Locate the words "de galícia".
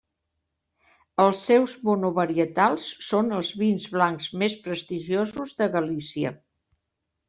5.63-6.39